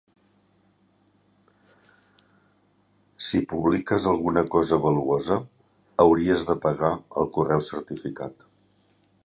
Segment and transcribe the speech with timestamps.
[3.25, 5.37] Si publiques alguna cosa valuosa,
[6.05, 6.93] hauries de pagar
[7.25, 8.47] el correu certificat